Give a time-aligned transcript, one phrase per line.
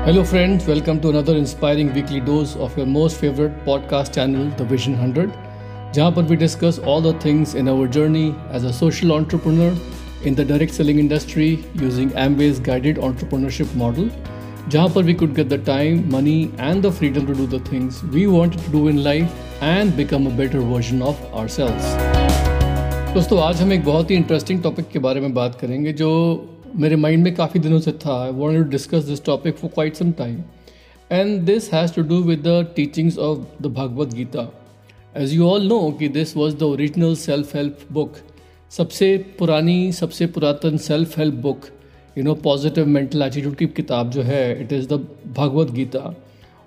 [0.00, 4.66] Hello friends welcome to another inspiring weekly dose of your most favourite podcast channel the
[4.70, 5.30] vision hundred
[5.94, 8.24] जहाँ पर we discuss all the things in our journey
[8.54, 9.76] as a social entrepreneur
[10.26, 11.48] in the direct selling industry
[11.82, 14.10] using Amway's guided entrepreneurship model
[14.68, 18.00] जहाँ पर we could get the time money and the freedom to do the things
[18.04, 21.94] we want to do in life and become a better version of our selves
[23.14, 26.10] दोस्तों, आज हम एक बहुत ही interesting topic के बारे में बात करेंगे जो
[26.76, 29.96] मेरे माइंड में काफ़ी दिनों से था। I want to discuss this topic for quite
[29.96, 30.38] some time
[31.12, 34.50] and this has to do with the teachings of the Bhagavad Gita
[35.16, 38.16] as you all know कि this was the original self help book
[38.70, 41.60] सबसे पुरानी, सबसे पुरातन self help book
[42.18, 45.06] you know positive mental attitude की किताब जो है it is the
[45.36, 46.14] Bhagavad Gita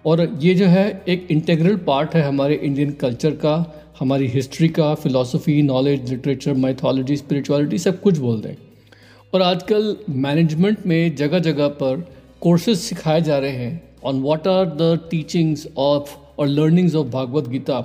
[0.05, 3.53] और ये जो है, एक इंटेग्रल पार्ट है हमारे इंडियन कल्चर का,
[3.99, 8.55] हमारी हिस्ट्री का philosophy knowledge literature mythology spirituality सब कुछ बोल दें
[9.34, 12.05] और आजकल मैनेजमेंट में जगह जगह पर
[12.42, 17.48] कोर्सेज सिखाए जा रहे हैं on what are the teachings of और learnings of Bhagavad
[17.50, 17.80] Gita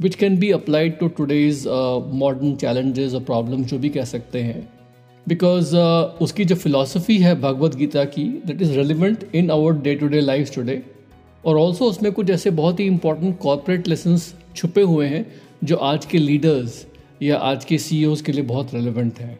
[0.00, 1.64] which can be applied to today's
[2.14, 4.68] modern challenges और प्रॉब्लम जो भी कह सकते हैं.
[5.26, 9.94] बिकॉज़ uh, उसकी जो फिलोसफी है भागवत गीता की that is relevant in our day
[9.94, 10.82] to day life today
[11.44, 15.26] और ऑल्सो उसमें कुछ ऐसे बहुत ही इंपॉर्टेंट कॉरपोरेट लेसन्स छुपे हुए हैं
[15.64, 16.84] जो आज के लीडर्स
[17.22, 19.38] या आज के सी e के लिए बहुत रेलिवेंट हैं.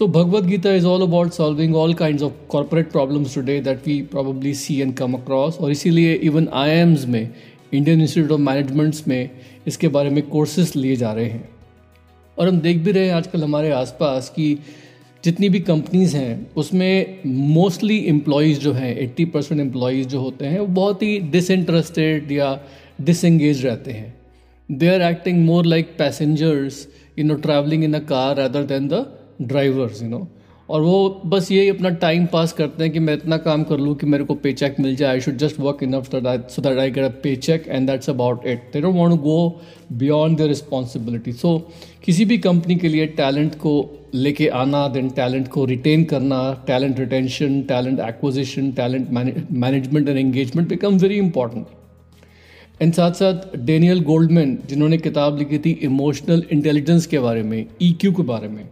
[0.00, 4.02] So, Bhagavad Gita is all about solving all kinds of corporate problems today that we
[4.02, 5.56] probably see and come across.
[5.56, 7.34] और इसीलिए इवन आई में
[7.72, 9.30] इंडियन इंस्टीट्यूट ऑफ़ मैनेजमेंट्स में
[9.66, 11.48] इसके बारे में कोर्सेज लिए जा रहे हैं।
[12.38, 14.58] और हम देख भी रहे हैं आजकल हमारे आसपास कि
[15.24, 20.60] जितनी भी कंपनीज़ हैं, उसमें मोस्टली एम्प्लॉयज़ जो हैं 80 परसेंट एम्प्लॉयज़ जो होते हैं,
[20.60, 22.60] वो बहुत ही डिसइंटरेस्टेड या
[23.00, 24.20] डिसंगेज रहते हैं।
[24.70, 26.88] They are acting more like passengers
[27.18, 30.26] you know travelling in a car rather than the drivers you know
[30.68, 33.94] और वो बस यही अपना टाइम पास करते हैं कि मैं इतना काम कर लूँ
[33.96, 36.20] कि मेरे को पे चेक मिल जाए। I should just work enough so
[36.62, 39.60] that I get a paycheck and that's about it they don't want to go
[39.92, 41.56] beyond the responsibility so
[42.04, 43.74] किसी भी कंपनी के लिए टैलेंट को
[44.14, 50.68] लेके आना देन टैलेंट को रिटेन करना talent retention talent acquisition talent management and engagement
[50.68, 51.66] become very important
[52.82, 57.92] and साथ साथ डेनियल गोल्डमैन जिन्होंने किताब लिखी थी इमोशनल इंटेलिजेंस के बारे में ई
[57.92, 58.64] e के बारे में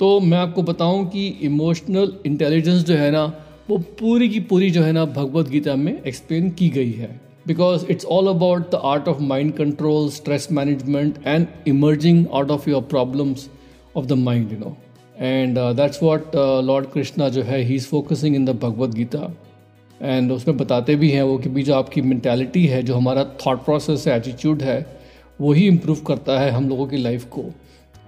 [0.00, 3.24] तो मैं आपको बताऊँ कि इमोशनल इंटेलिजेंस जो है ना,
[3.70, 7.08] वो पूरी की पूरी जो है ना भगवत गीता में एक्सप्लेन की गई है।
[7.46, 12.68] Because it's all about the art of mind control stress management and emerging out of
[12.70, 13.48] your problems
[13.96, 14.76] of the mind you know
[15.16, 19.32] and that's what lord Krishna जो है he is focusing in the Bhagavad Gita
[20.00, 23.64] and उसमें बताते भी हैं वो कि भी जो आपकी मैंटेलिटी है, जो हमारा थाट
[23.64, 24.86] प्रोसेस है एटीट्यूड है
[25.40, 27.44] वही इम्प्रूव करता है हम लोगों की लाइफ को।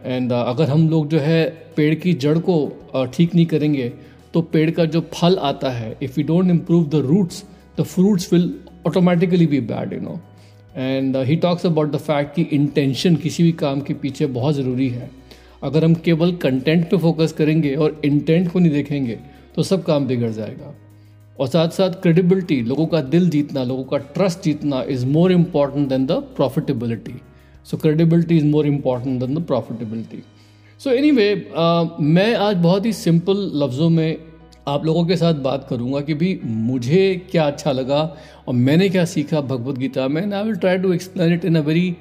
[0.05, 1.45] एंड uh, अगर हम लोग जो है
[1.77, 2.57] पेड़ की जड़ को
[2.97, 3.93] uh, ठीक नहीं करेंगे
[4.35, 7.45] तो पेड़ का जो फल आता है if you don't improve the roots
[7.79, 8.55] the fruits will
[8.87, 10.21] automatically be bad you know
[10.77, 14.89] and he talks about the fact कि इंटेंशन किसी भी काम के पीछे बहुत ज़रूरी
[14.89, 15.11] है।
[15.63, 19.19] अगर हम केवल कंटेंट पे फोकस करेंगे और इंटेंट को नहीं देखेंगे
[19.55, 20.75] तो सब काम बिगड़ जाएगा।
[21.41, 25.89] और साथ साथ क्रेडिबिलिटी लोगों का दिल जीतना लोगों का ट्रस्ट जीतना is more important
[25.89, 27.15] than the profitability
[27.71, 30.23] so credibility is more important than the profitability
[30.81, 31.27] so anyway
[32.01, 34.17] मैं आज बहुत ही सिंपल लफ्ज़ों में
[34.69, 38.01] आप लोगों के साथ बात करूँगा कि भी मुझे क्या अच्छा लगा
[38.49, 41.61] और मैंने क्या सीखा भगवत गीता में। I will try to explain it in a
[41.61, 41.97] very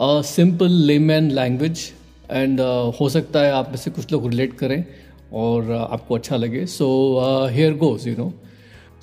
[0.00, 1.80] simple layman language
[2.30, 2.60] and
[3.00, 4.84] हो सकता है आप में से कुछ लोग रिलेट करें
[5.32, 8.32] और uh, आपको अच्छा लगे। So here goes you know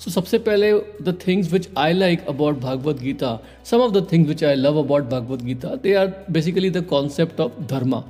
[0.02, 3.28] so so, सबसे पहले the things which I like about Bhagavad Gita
[3.64, 7.40] some of the things which I love about Bhagavad Gita they are basically the concept
[7.40, 8.02] of dharma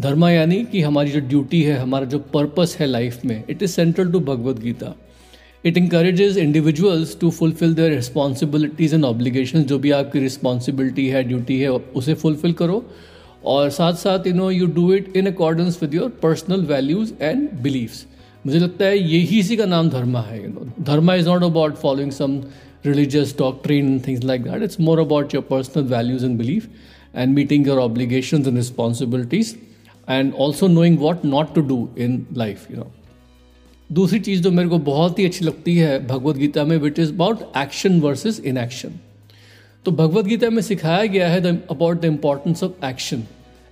[0.00, 3.70] dharma यानी कि हमारी जो duty है हमारा जो purpose है लाइफ में it is
[3.70, 4.94] central to Bhagavad Gita
[5.64, 11.58] it encourages individuals to fulfil their responsibilities and obligation जो भी आपकी रिस्पॉन्सिबिलिटी है ड्यूटी
[11.60, 12.84] है उसे फुलफिल करो.
[13.46, 17.48] और साथ साथ you know you do it in accordance with your personal values and
[17.62, 18.06] believes
[18.48, 21.74] मुझे लगता है यही इसी का नाम धर्मा है you know dharma is not about
[21.76, 22.36] following some
[22.86, 26.68] religious doctrine things like that it's more about your personal values and belief
[27.14, 29.54] and meeting your obligation and responsibilities
[30.08, 32.86] and also knowing what not to do in life you know
[33.90, 37.42] दूसरी चीज़ जो मेरे को बहुत ही अच्छी लगती है भगवदगीता में which is about
[37.56, 38.98] action versus inaction
[39.86, 43.22] तो भगवदगीता में सिखाया गया है about the importance of action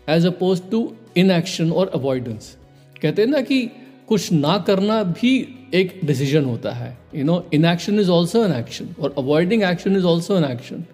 [0.08, 0.84] as oppose to
[1.30, 2.56] inaction और अवॉइडेंस
[3.02, 3.68] कहते हैं ना कि
[4.08, 5.32] कुछ ना करना भी
[5.74, 6.96] एक डिसीज़न होता है.
[7.14, 10.84] You know inaction is also an action और avoiding action is also an action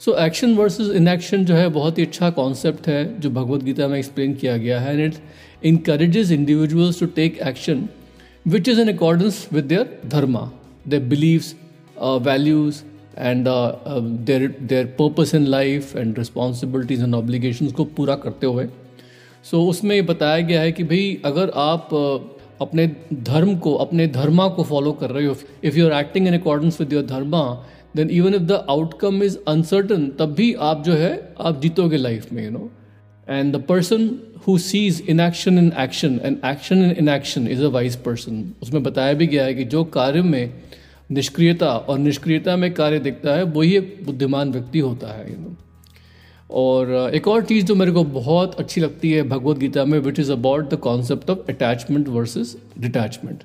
[0.00, 3.98] so action versus inaction जो है बहुत ही अच्छा कॉन्सेप्ट है जो भगवत गीता में
[3.98, 5.18] एक्सप्लेन किया गया है and it
[5.64, 7.88] encourages individuals to take action
[8.46, 10.50] which is in accordance with their dharma
[10.88, 11.54] their believes
[12.26, 12.82] values
[13.18, 13.48] and
[14.26, 18.66] their their purpose in life and responsibilities and obligation को पूरा करते हुए.
[19.44, 23.74] सो so, उसमें ये बताया गया है कि भाई अगर आप uh, अपने धर्म को,
[23.74, 27.04] अपने धर्मा को फॉलो कर रहे हो। If you are acting in accordance with your
[27.06, 27.42] dharma
[27.96, 32.32] then even if the outcome is uncertain तब भी आप जो है, आप जीतोगे लाइफ
[32.32, 32.70] में you know
[33.28, 34.10] and the person
[34.46, 39.12] who sees inaction in action and action in inaction is a wise person उसमें बताया
[39.12, 40.52] भी गया है कि जो कार्य में
[41.10, 45.56] निष्क्रियता और निष्क्रियता में कार्य दिखता है, वही एक बुद्धिमान व्यक्ति होता है यू नो
[46.52, 50.18] और एक और चीज़ जो मेरे को बहुत अच्छी लगती है भगवत गीता में which
[50.20, 53.42] is about the concept of attachment versus detachment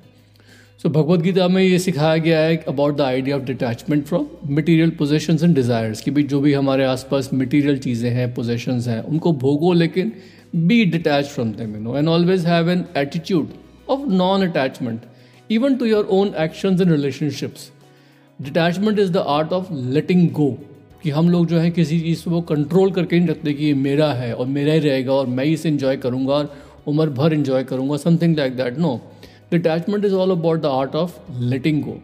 [0.84, 4.90] so Bhagavad Gita में ये सिखाया गया है about the idea of detachment from material
[4.98, 9.34] possessions and desires कि भाई जो भी हमारे आसपास मटेरियल चीज़ें हैं पोजेशंस हैं, उनको
[9.44, 10.12] भोगो लेकिन
[10.56, 13.54] be detach from them you know and always have an attitude
[13.90, 15.02] of non attachment
[15.52, 17.72] even to your own actions and relationships
[18.40, 20.56] detachment is the art of letting go
[21.06, 24.12] कि हम लोग जो है किसी चीज़ को कंट्रोल करके नहीं रखते कि ये मेरा
[24.14, 26.56] है और मेरा ही रहेगा और मैं ही इसे इंजॉय करूँगा और
[26.88, 29.00] उम्र भर इंजॉय करूँगा something like that no
[29.52, 32.02] Detachment is all about the art of letting go.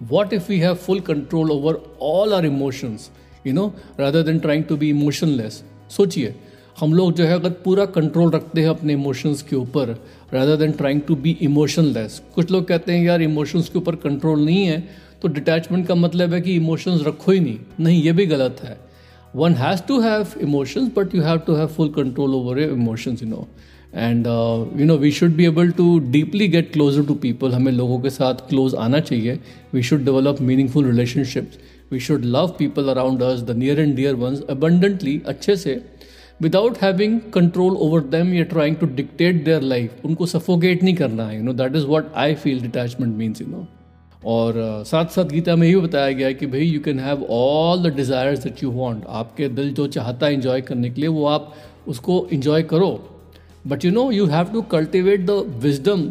[0.00, 3.10] What if we have full control over all our emotions,
[3.44, 5.62] you know, rather than trying to be emotionless?
[5.90, 6.34] सोचिए
[6.80, 9.90] हम लोग जो है अगर पूरा control रखते हैं अपने इमोशंस के ऊपर
[10.32, 14.44] rather than trying to be emotionless कुछ लोग कहते हैं यार इमोशंस के ऊपर कंट्रोल
[14.44, 14.82] नहीं है
[15.22, 18.78] तो डिटैचमेंट का मतलब है कि इमोशंस रखो ही नहीं नहीं, ये भी गलत है।
[19.36, 23.22] One has to have emotions but you have to have full control over your emotions
[23.22, 23.46] you know
[23.94, 24.26] and
[24.80, 28.10] you know we should be able to deeply get closer to people हमें लोगों के
[28.10, 29.38] साथ क्लोज आना चाहिए।
[29.74, 31.58] We should develop meaningful relationships
[31.92, 35.80] we should love people around us the near and dear ones abundantly अच्छे से
[36.42, 41.26] without having control over them या trying to dictate their life उनको सफोकेट नहीं करना
[41.26, 43.66] है you know that is what I feel detachment means you know
[44.26, 44.54] और
[44.86, 47.94] साथ साथ गीता में ये बताया गया है कि भाई you can have all the
[47.96, 51.52] desires that you want आपके दिल जो चाहता है इंजॉय करने के लिए, वो आप
[51.88, 52.88] उसको इंजॉय करो.
[53.66, 56.02] But you know you have to cultivate the wisdom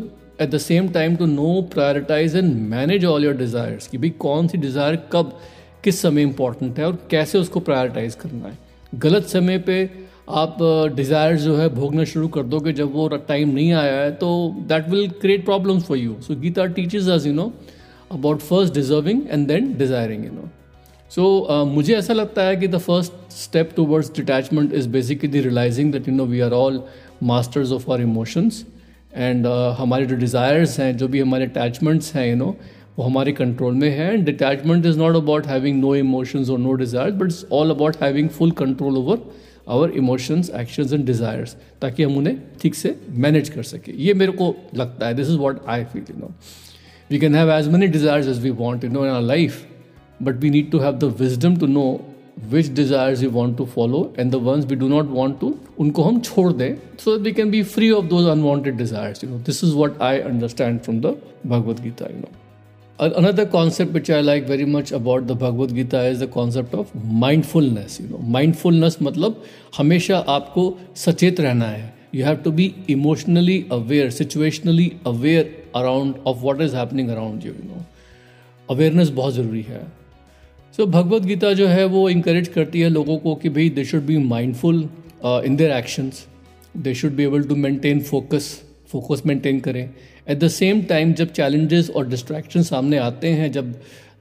[0.41, 4.47] at the same time to know prioritise and manage all your desires कि भाई कौन
[4.47, 5.38] सी डिज़ायर कब,
[5.83, 8.57] किस समय इंपॉर्टेंट है और कैसे उसको प्रायोरिटाइज करना है.
[8.95, 9.89] गलत समय पे
[10.29, 10.57] आप
[10.95, 14.29] डिज़ायर जो है भोगना शुरू कर दोगे जब वो टाइम नहीं आया है तो
[14.67, 17.51] that will create problems for you so Gita teachers us you know
[18.11, 20.49] about first deserving and then desiring you know
[21.11, 26.07] so मुझे ऐसा लगता है कि the first step towards detachment is basically realising that
[26.07, 26.81] you know we are all
[27.23, 28.65] masters of our emotions
[29.13, 29.47] and
[29.77, 32.55] हमारे जो desires हैं, जो भी हमारे अटैचमेंट्स हैं यू नो
[32.97, 34.11] वो हमारे कंट्रोल में है.
[34.13, 37.95] And detachment is not about having no emotions और no desires but it's all about
[38.03, 39.19] having full control over
[39.69, 43.93] our emotions actions and desires ताकि हम उन्हें ठीक से मैनेज कर सकें.
[43.93, 45.13] ये मेरे को लगता है.
[45.13, 46.33] This is what I feel you know
[47.10, 49.64] we can have as many desires as we want you know in our life
[50.22, 51.88] but we need to have the wisdom to know
[52.48, 55.48] which desires we want to follow and the ones we do not want to
[55.78, 59.28] unko hum chhod दें so that we can be free of those unwanted desires you
[59.31, 61.12] know this is what i understand from the
[61.52, 62.32] bhagavad gita you know
[63.20, 66.94] another concept which i like very much about the bhagavad gita is the concept of
[67.26, 69.38] mindfulness you know mindfulness matlab
[69.78, 70.66] hamesha aapko
[71.04, 71.87] sachet rehna hai
[72.19, 75.46] you have to be emotionally aware situationally aware
[75.77, 77.83] around of what is around you you know.
[78.69, 79.81] Awareness बहुत ज़रूरी है।
[80.77, 83.86] So so, Bhagavad Gita जो है वो encourage करती है लोगों को कि भाई they
[83.86, 84.89] should be mindful
[85.25, 86.25] in their actions
[86.77, 88.50] they should be able to maintain focus
[88.89, 89.89] focus maintain करें।
[90.29, 93.74] एट द सेम टाइम जब चैलेंजेस और डिस्ट्रैक्शन सामने आते हैं जब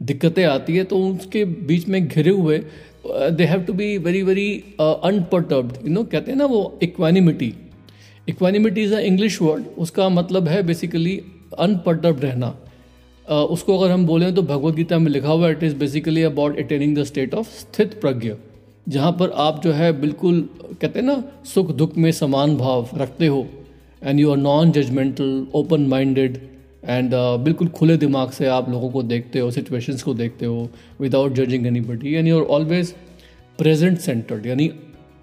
[0.03, 2.59] दिक्कतें आती है तो उसके बीच में घिरे हुए
[3.07, 4.49] they have to be very very
[4.81, 7.53] unperturbed you know कहते हैं ना वो equanimity
[8.29, 11.21] equanimity is a English word उसका मतलब है बेसिकली
[11.59, 12.55] अनपर्टर्ब्ड रहना।
[13.29, 16.97] उसको अगर हम बोलें तो भगवत गीता में लिखा हुआ it is basically about attaining
[16.99, 18.35] the state of sthita prajna,
[18.87, 20.41] जहाँ पर आप जो है बिल्कुल,
[20.81, 23.47] कहते हैं ना, सुख दुख में समान भाव रखते हो
[24.03, 26.37] and you are non judgmental open minded
[26.85, 27.11] and
[27.45, 30.69] बिल्कुल खुले दिमाग से आप लोगों को देखते हो सिचुएशंस को देखते हो
[31.01, 32.95] without judging anybody and you are always
[33.59, 34.71] present centred यानी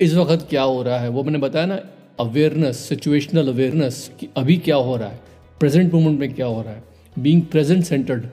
[0.02, 1.10] इस वक्त क्या हो रहा है?
[1.10, 1.80] वो मैंने बताया ना
[2.20, 5.20] अवेयरनेस सिचुएशनल अवेयरनेस कि अभी क्या हो रहा है?
[5.62, 6.84] प्रेजेंट मोमेंट में क्या हो रहा है?
[7.20, 8.26] Being present centred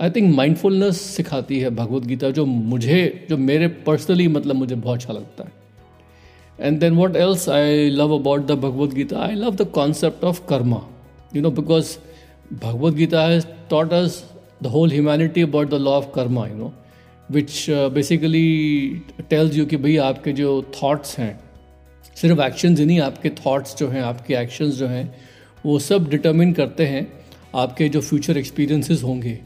[0.00, 4.98] I think mindfulness सिखाती है भगवत गीता, जो मुझे, जो मेरे पर्सनली मतलब मुझे बहुत
[4.98, 5.52] अच्छा लगता है।
[6.60, 9.18] And then what else I love about the Bhagavad Gita?
[9.18, 10.82] I love the concept of karma
[11.36, 11.96] you know because
[12.62, 14.22] Bhagavad Gita has taught us
[14.62, 16.72] the whole humanity about the law of karma you know
[17.30, 21.38] which basically tells you कि भाई आपके जो thoughts हैं,
[22.16, 25.06] सिर्फ़ actions ही नहीं, आपके thoughts जो हैं, आपके एक्शंस जो हैं
[25.66, 27.06] वो सब डिटर्मिन करते हैं
[27.54, 29.38] आपके जो फ्यूचर एक्सपीरियंसेस होंगे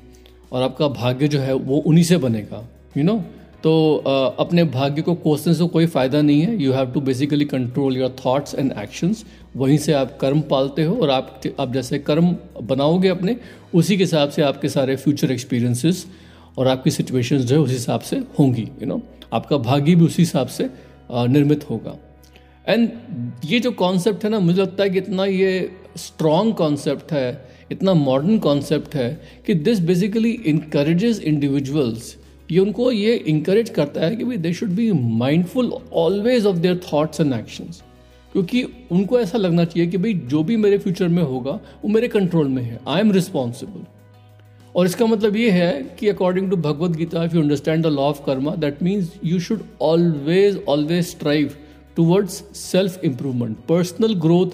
[0.53, 3.25] और आपका भाग्य जो है वो उन्हीं से बनेगा यू you नो know?
[3.63, 7.45] तो uh, अपने भाग्य को कोसने से कोई फ़ायदा नहीं है you have to basically
[7.45, 9.25] control your thoughts and actions
[9.57, 13.37] वहीं से आप कर्म पालते हो और आप आप जैसे कर्म बनाओगे अपने
[13.75, 16.07] उसी के हिसाब से आपके सारे फ्यूचर एक्सपीरियंसेस
[16.59, 19.05] और आपकी सिचुएशंस जो है उस हिसाब से होंगी यू you नो know?
[19.33, 20.71] आपका भाग्य भी उसी हिसाब से
[21.11, 21.99] निर्मित होगा
[22.69, 22.91] एंड
[23.45, 27.95] ये जो कॉन्सेप्ट है ना, मुझे लगता है कि इतना ये स्ट्रॉन्ग कॉन्सेप्ट है, इतना
[27.95, 29.11] मॉडर्न कॉन्सेप्ट है
[29.47, 32.17] कि दिस बेसिकली इंकरेजेस इंडिविजुअल्स
[32.51, 36.81] ये उनको ये इंकरेज करता है कि भाई they should be mindful always of their
[36.93, 37.83] thoughts and actions
[38.33, 42.09] क्योंकि उनको ऐसा लगना चाहिए कि भाई जो भी मेरे फ्यूचर में होगा, वो मेरे
[42.09, 42.81] कंट्रोल में है.
[42.89, 43.85] आई एम रिस्पॉन्सिबल
[44.75, 48.03] और इसका मतलब ये है कि according to Bhagavad Gita if you understand the law
[48.03, 51.55] of karma that means you should always always strive
[51.99, 54.51] towards self improvement personal growth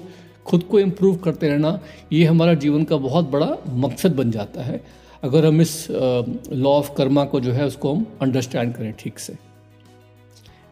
[0.46, 1.78] खुद को इम्प्रूव करते रहना,
[2.12, 4.80] ये हमारा जीवन का बहुत बड़ा मकसद बन जाता है।
[5.22, 9.36] अगर हम इस लॉ ऑफ़ कर्मा को जो है उसको हम अंडरस्टैंड करें ठीक से।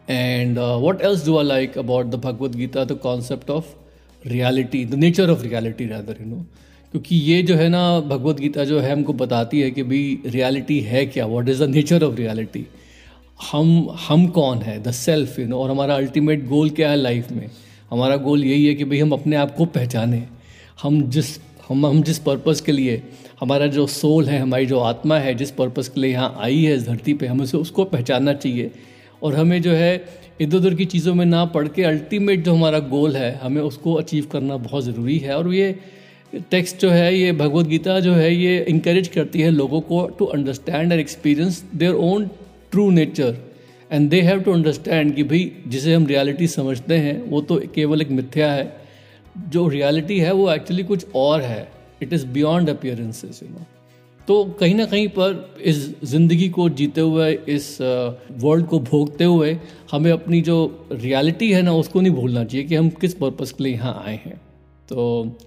[0.09, 3.73] And what else do I like about the Bhagavad Gita the concept of
[4.25, 6.45] reality the nature of reality rather you know
[6.93, 10.79] क्योंकि ये जो है ना भगवत गीता जो है हमको बताती है कि भाई रियलिटी
[10.81, 11.25] है क्या?
[11.25, 12.65] What is the nature of reality
[13.51, 14.83] हम हम कौन है?
[14.83, 17.49] द सेल्फ यू नो और हमारा अल्टीमेट गोल क्या है लाइफ में?
[17.91, 20.23] हमारा गोल यही है कि भाई हम अपने आप को पहचाने।
[20.81, 23.03] हम जिस, हम हम जिस पर्पज़ के लिए,
[23.39, 26.75] हमारा जो सोल है, हमारी जो आत्मा है, जिस पर्पज़ के लिए यहाँ आई है,
[26.75, 28.71] इस धरती पे, हमें उसे, उसको पहचानना चाहिए।
[29.23, 30.05] और हमें जो है
[30.41, 33.93] इधर उधर की चीज़ों में ना पढ़ के अल्टीमेट जो हमारा गोल है, हमें उसको
[33.93, 35.79] अचीव करना बहुत ज़रूरी है। और ये
[36.51, 40.25] टेक्स्ट जो है, ये भगवत गीता जो है, ये इंकरेज करती है लोगों को to
[40.25, 42.29] understand and experience their own
[42.73, 43.35] true nature
[43.91, 48.01] and they have to understand कि भाई, जिसे हम रियलिटी समझते हैं, वो तो केवल
[48.01, 48.71] एक मिथ्या है।
[49.49, 51.67] जो रियलिटी है, वो एक्चुअली कुछ और है।
[52.01, 53.65] It is beyond appearances you know
[54.27, 59.57] तो कहीं ना कहीं पर इस ज़िंदगी को जीते हुए, इस वर्ल्ड को भोगते हुए,
[59.91, 63.63] हमें अपनी जो रियलिटी है ना, उसको नहीं भूलना चाहिए कि हम किस पर्पज़ के
[63.63, 64.37] लिए यहाँ आए हैं।
[64.89, 65.37] तो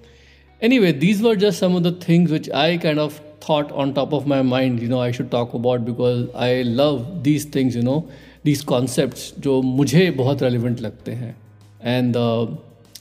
[0.78, 4.12] anyway these were just some of the things which I kind of thought on top
[4.12, 7.82] of my mind you know I should talk about because I love these things you
[7.88, 7.98] know
[8.44, 11.34] these concepts जो मुझे बहुत relevant लगते हैं
[11.96, 12.46] and uh,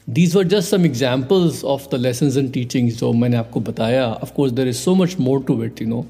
[0.07, 4.33] these were just some examples of the lessons and teachings जो मैंने आपको बताया of
[4.35, 6.05] course there is so much more to it you know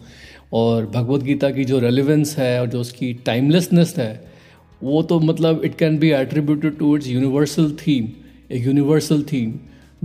[0.54, 4.12] और भगवत गीता की जो रेलिवेंस है और जो उसकी टाइमलेसनेस है
[4.84, 8.08] वो तो मतलब it can be attributed to its universal theme
[8.56, 9.54] एक यूनिवर्सल थीम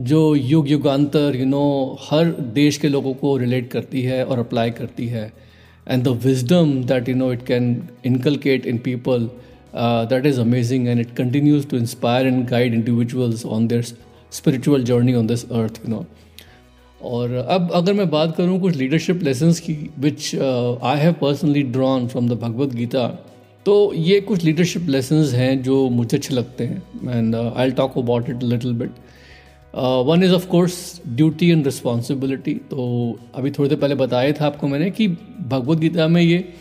[0.00, 4.70] जो युग युगांतर यू नो हर देश के लोगों को रिलेट करती है और अप्लाई
[4.70, 5.32] करती है।
[5.86, 9.28] And the wisdom that you know it can inculcate in people
[10.12, 13.82] that is amazing and it continues to inspire and guide individuals on their
[14.32, 16.04] spiritual journey on this earth you know
[17.00, 22.06] और अब अगर मैं बात करूँ कुछ leadership lessons की which I have personally drawn
[22.08, 23.06] from the Bhagavad Gita
[23.66, 28.30] तो ये कुछ लीडरशिप लेसन्स हैं जो मुझे अच्छे लगते हैं। And I talk about
[28.30, 28.90] it little bit
[29.78, 34.68] one is of course duty and responsibility तो अभी थोड़ी देर पहले बताया था आपको
[34.68, 35.08] मैंने कि
[35.48, 36.52] भगवत गीता में ये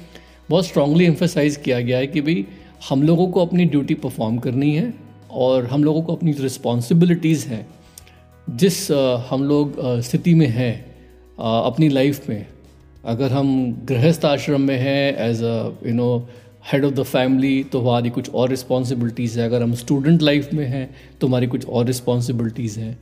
[0.50, 2.46] बहुत स्ट्रांगली एम्फोसाइज किया गया है कि भाई
[2.89, 4.94] हम लोगों को अपनी ड्यूटी परफॉर्म करनी है
[5.32, 7.68] और हम लोगों को अपनी रिस्पॉन्सिबिलिटीज़ हैं।
[8.50, 12.46] जिस uh, हम लोग uh, स्थिति में हैं uh, अपनी लाइफ में
[13.06, 16.30] अगर हम गृहस्थ आश्रम में हैं as a you know
[16.72, 20.66] head of the family तो हमारी कुछ और रिस्पॉन्सिबिलिटीज़ है। अगर हम स्टूडेंट लाइफ में
[20.68, 20.90] हैं
[21.22, 22.98] तो हमारी कुछ और रिस्पॉन्सिबिलिटीज़ हैं।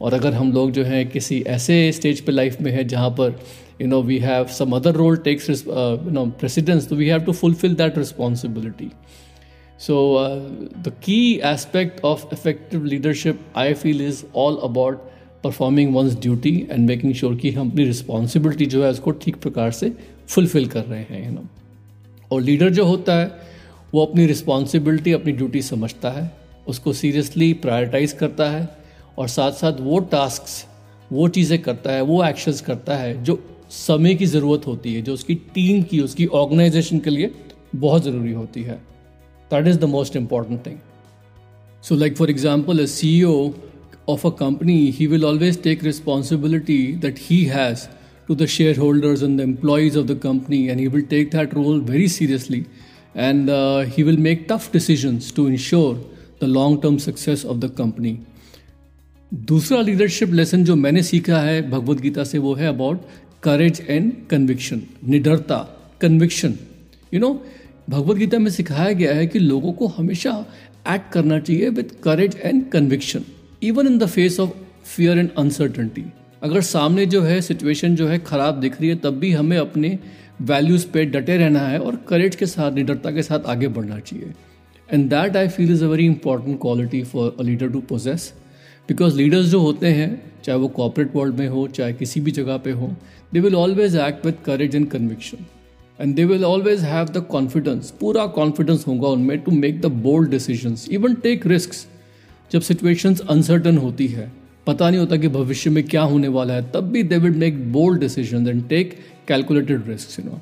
[0.00, 3.38] और अगर हम लोग जो हैं किसी ऐसे स्टेज पे लाइफ में है जहाँ पर
[3.80, 7.32] you know we have some other role takes you know precedence so we have to
[7.32, 8.90] fulfil that responsibility
[9.80, 9.96] so
[10.78, 15.10] the key aspect of effective leadership I feel is all about
[15.44, 19.70] performing one's duty and making sure कि हम अपनी responsibility जो है उसको ठीक प्रकार
[19.70, 19.92] से
[20.28, 21.48] fulfil कर रहे हैं यू नो
[22.30, 23.30] और लीडर जो होता है,
[23.94, 26.30] वो अपनी रिस्पॉन्सिबिलिटी अपनी ड्यूटी समझता है,
[26.68, 28.68] उसको सीरियसली प्रायोरिटाइज करता है
[29.18, 30.44] और साथ साथ वो टास्क
[31.10, 33.38] वो चीज़ें करता है, वो एक्शंस करता है जो
[33.70, 37.30] समय की ज़रूरत होती है, जो उसकी टीम की, उसकी ऑर्गेनाइजेशन के लिए
[37.76, 38.74] बहुत ज़रूरी होती है।
[39.50, 40.78] That is the most important thing
[41.84, 43.52] so like for example a C O
[44.08, 47.86] of a company he will always take responsibility that he has
[48.28, 51.78] to the shareholders and the employees of the company, and he will take that role
[51.78, 52.66] very seriously.
[53.14, 55.98] And uh, he will make tough decisions to ensure
[56.38, 58.18] the long term success of the company.
[59.32, 63.00] दूसरा leadership lesson जो मैंने सीखा है भगवत गीता से वो है about
[63.42, 65.58] courage and conviction निडरता
[66.00, 66.54] conviction
[67.14, 67.32] you know
[67.90, 70.34] Bhagavad Gita में सिखाया गया है कि लोगों को हमेशा
[70.94, 73.24] एक्ट करना चाहिए with courage and conviction
[73.70, 74.50] even in the face of
[74.94, 76.04] fear and uncertainty
[76.46, 79.98] अगर सामने जो है सिचुएशन जो है ख़राब दिख रही है, तब भी हमें अपने
[80.42, 84.32] वैल्यूज़ पे डटे रहना है और करेज के साथ, निडरता के साथ आगे बढ़ना चाहिए।
[84.88, 88.32] And that I feel is a very important quality for a leader to possess
[88.88, 92.56] because leaders जो होते हैं, चाहे वो कॉपरेट वर्ल्ड में हो, चाहे किसी भी जगह
[92.56, 92.92] पे हो
[93.32, 95.46] they will always act with courage and conviction
[95.98, 100.30] and they will always have the confidence पूरा कॉन्फिडेंस होगा उनमें to make the bold
[100.30, 101.72] decision even take risk
[102.50, 104.32] जब सिचुएशंस अनसर्टन होती है।
[104.66, 107.72] पता नहीं होता कि भविष्य में क्या होने वाला है। तब भी they will make
[107.72, 108.96] bold decision and take
[109.28, 110.40] calculated risk you know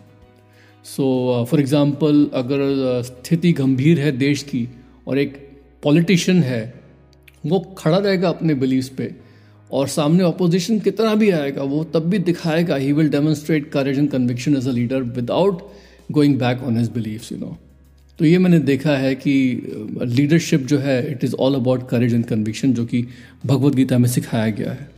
[0.84, 4.68] so for example अगर uh, स्थिति गंभीर है देश की
[5.08, 5.36] और एक
[5.82, 6.62] पॉलिटिशियन है
[7.46, 9.14] वो खड़ा रहेगा अपने बिलीव्स पे
[9.72, 14.10] और सामने ऑपोजिशन कितना भी आएगा वो तब भी दिखाएगा he will demonstrate courage and
[14.10, 15.62] conviction as a leader without
[16.12, 17.56] going back on his beliefs you know
[18.18, 19.62] तो ये मैंने देखा है कि
[20.02, 23.06] लीडरशिप जो है it is all about courage and conviction जो कि
[23.46, 24.90] भगवद गीता में सिखाया गया है।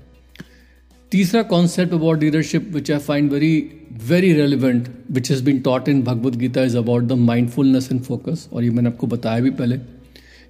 [1.11, 3.71] तीसरा concept about leadership which I find very
[4.09, 8.49] very relevant which has been taught in Bhagavad Gita is about the mindfulness and focus
[8.53, 9.79] और ये मैंने आपको बताया भी पहले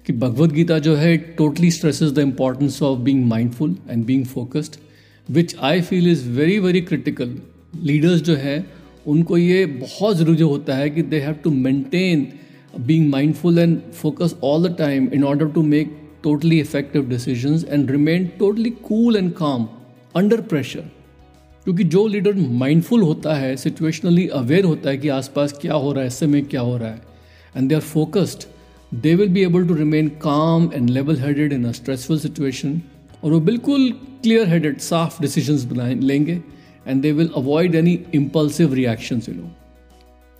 [0.05, 4.75] कि भगवद गीता जो है totally stresses the importance of being mindful and being focused
[5.29, 7.37] which I feel is very very critical
[7.83, 8.65] leaders जो है,
[9.07, 12.27] उनको ये बहुत ज़रूरी होता है कि they have to maintain
[12.79, 17.91] being mindful and focus all the time in order to make totally effective decision and
[17.91, 19.67] remain totally cool and calm
[20.15, 20.89] under pressure
[21.65, 26.03] क्योंकि जो लीडर माइंडफुल होता है सिचुएशनली अवेयर होता है कि आसपास क्या हो रहा
[26.03, 27.01] है समय क्या हो रहा है
[27.55, 28.43] and they are focused
[28.93, 32.81] they will be able to remain calm and level headed in a stressful situation
[33.23, 33.89] और वो बिल्कुल
[34.23, 36.41] क्लियर हेडेड साफ़ डिसीजंस बनाए, लेंगे
[36.87, 39.49] and they will avoid any impulsive reaction you know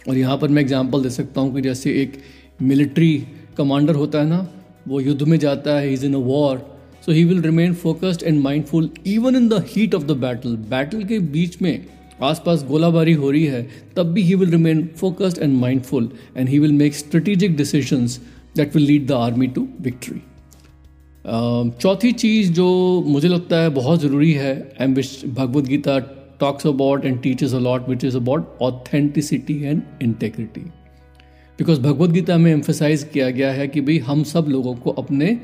[0.08, 2.22] और यहाँ पर मैं एग्जांपल दे सकता हूँ कि जैसे एक
[2.62, 4.48] मिलिट्री कमांडर होता है ना,
[4.88, 6.58] वो युद्ध में जाता है is in a war
[7.06, 11.04] so he will remain focused and mindful even in the heat of the battle battle
[11.04, 11.86] के बीच में
[12.24, 16.60] आसपास गोलाबारी हो रही है, तब भी he will remain focused and mindful and he
[16.60, 18.20] will make strategic decisions
[18.56, 20.22] that will lead the army to victory
[21.82, 22.68] चौथी चीज़ जो
[23.08, 25.68] मुझे लगता है बहुत ज़रूरी है and which Bhagavad
[26.38, 30.62] Gita talks about and teaches a lot which is about authenticity and integrity
[31.60, 35.40] because Bhagavad Gita में एम्फोसाइज किया गया है कि भाई हम सब लोगों को अपने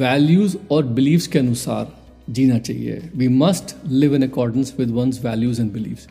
[0.00, 1.92] वैल्यूज़ और बिलीव्स के अनुसार
[2.30, 6.08] जीना चाहिए। We must live in accordance with one's values and beliefs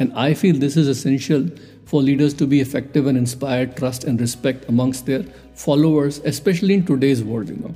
[0.00, 1.50] and I feel this is essential
[1.86, 6.82] for leaders to be effective and inspire trust and respect amongst their followers specially in
[6.82, 7.74] today's world you know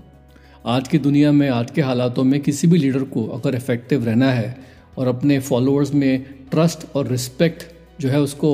[0.66, 4.32] आज की दुनिया में, आज के हालातों में किसी भी लीडर को अगर इफ़ेक्टिव रहना
[4.32, 7.66] है और अपने फॉलोअर्स में ट्रस्ट और रिस्पेक्ट
[8.00, 8.50] जो है उसको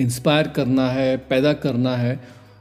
[0.00, 2.20] इंस्पायर करना है पैदा करना है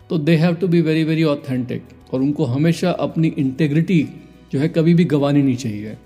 [0.09, 4.07] तो they have to be very very authentic और उनको हमेशा अपनी इंटेग्रिटी
[4.53, 5.97] जो है कभी भी गंवानी नहीं चाहिए।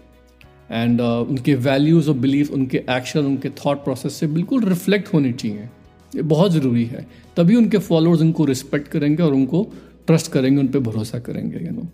[0.72, 5.32] एंड uh, उनके वैल्यूज़ और बिलीफ उनके एक्शन उनके थॉट प्रोसेस से बिल्कुल रिफ्लेक्ट होनी
[5.34, 5.70] चाहिए।
[6.16, 7.06] ये बहुत ज़रूरी है।
[7.38, 9.64] तभी उनके फॉलोअर्स उनको रिस्पेक्ट करेंगे और उनको
[10.08, 11.88] ट्रस्ट करेंगे उन पर भरोसा करेंगे यू नो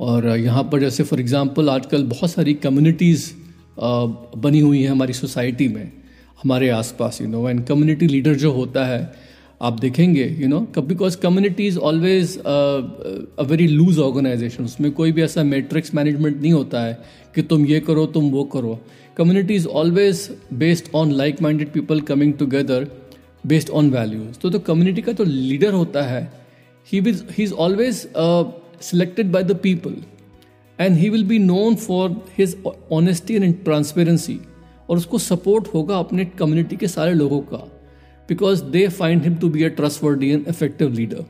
[0.00, 3.30] और यहाँ पर जैसे फॉर एग्ज़ाम्पल आजकल बहुत सारी कम्युनिटीज़
[3.78, 5.92] बनी हुई हैं हमारी सोसाइटी में,
[6.42, 9.14] हमारे आसपास you know and community leader जो होता है,
[9.62, 15.22] आप देखेंगे you know because community is always a very loose organisation उसमें कोई भी
[15.22, 16.98] ऐसा मैट्रिक्स मैनेजमेंट नहीं होता है
[17.34, 18.78] कि तुम ये करो, तुम वो करो।
[19.16, 22.86] Community is always based on like minded people coming together
[23.46, 26.22] based on values तो तो कम्युनिटी का जो लीडर होता है
[26.88, 26.98] he
[27.38, 28.06] is always
[28.80, 29.96] selected by the people
[30.78, 32.56] and he will be known for his
[32.92, 34.38] honesty and transparency
[34.88, 37.56] और उसको support होगा अपने कम्युनिटी के सारे लोगों का
[38.28, 41.24] because they find him to be a trustworthy and effective leader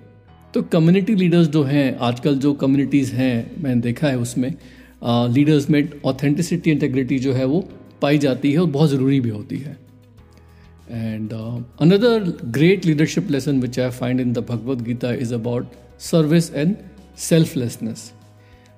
[0.54, 4.52] तो कम्युनिटी लीडर्स जो हैं, आजकल जो कम्युनिटीज़ हैं, मैंने देखा है उसमें
[5.32, 7.60] लीडर्स में ऑथेंटिसिटी इंटेग्रिटी जो है वो
[8.02, 9.76] पाई जाती है और बहुत ज़रूरी भी होती है।
[10.90, 16.52] And another great leadership lesson which I find in the Bhagavad Gita is about service
[16.54, 16.74] and
[17.18, 18.12] selflessness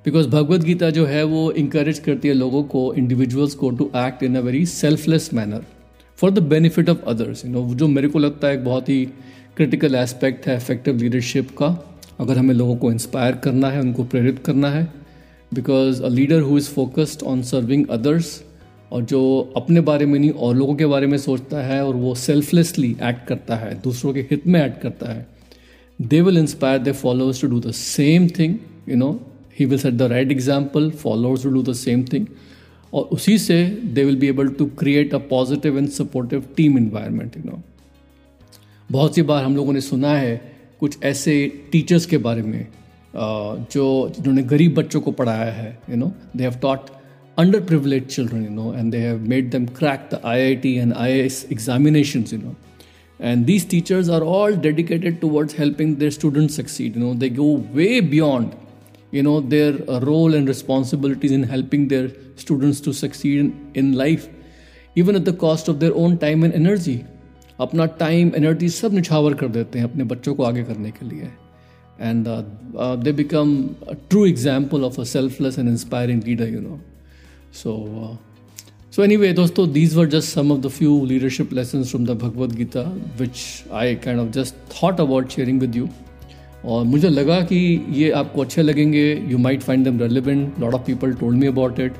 [0.04, 4.22] because Bhagavad Gita जो है, वो इंकरेज करती है लोगों को इंडिविजुअल्स को to act
[4.22, 5.64] in a very selfless manner
[6.18, 9.04] for the benefit of others you know जो मेरे को लगता है एक बहुत ही
[9.56, 11.66] क्रिटिकल एस्पेक्ट है इफ़ेक्टिव लीडरशिप का।
[12.20, 14.82] अगर हमें लोगों को इंस्पायर करना है, उनको प्रेरित करना है।
[15.52, 18.42] Because a leader who is focused on serving others
[18.92, 22.14] और जो अपने बारे में नहीं, और लोगों के बारे में सोचता है और वो
[22.16, 25.26] सेल्फलेसली एक्ट करता है, दूसरों के हित में एक्ट करता है
[26.00, 28.56] they will inspire their followers to do the same thing
[28.88, 29.10] you know
[29.58, 32.26] he will set the right example followers to do the same thing
[32.94, 37.36] और उसी से they will be able to create a positive and supportive team environment
[37.36, 37.62] you know
[38.90, 40.36] बहुत सी बार हम लोगों ने सुना है
[40.80, 41.34] कुछ ऐसे
[41.72, 42.66] टीचर्स के बारे में
[43.72, 46.90] जो जिन्होंने गरीब बच्चों को पढ़ाया है you know they have taught
[47.38, 52.32] underprivileged children, you know, and they have made them crack the IIT and IIS examinations,
[52.32, 52.56] you know.
[53.19, 56.95] And these teachers are all dedicated towards helping their students succeed.
[56.95, 58.55] You know, they go way beyond,
[59.11, 63.93] you know, their uh, role and responsibilities in helping their students to succeed in, in
[63.93, 64.27] life,
[64.95, 67.03] even at the cost of their own time and energy.
[67.61, 71.29] अपना time energy सब निछावर कर देते हैं अपने बच्चों को आगे करने के लिए
[72.01, 72.27] and
[73.03, 73.53] they become
[74.09, 76.79] true example of a selfless and inspiring leader you know
[77.61, 77.73] so
[78.98, 82.52] so anyway दोस्तों these were just some of the few leadership lesson from the Bhagavad
[82.52, 82.80] Gita
[83.18, 83.40] which
[83.72, 85.88] I kind of just thought about sharing with you
[86.64, 87.58] और मुझे लगा कि
[87.94, 91.78] ये आपको अच्छे लगेंगे you might find them relevant lot of people told me about
[91.80, 91.98] it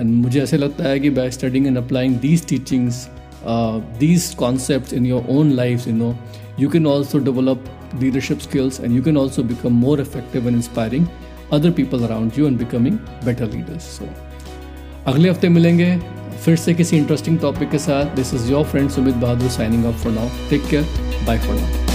[0.00, 3.06] and मुझे ऐसे लगता है कि by studying and applying these teachings
[4.00, 6.14] these concept in your own life you know
[6.60, 11.06] you can also develop leadership skills and you can also become more effective and inspiring
[11.52, 14.29] other people around you and becoming better leaders so
[15.06, 15.96] अगले हफ़्ते मिलेंगे।
[16.44, 19.94] फिर से किसी interesting topic के साथ। This is your friend Sumit Bahadur signing up
[19.94, 20.84] for now take care
[21.26, 21.89] bye for now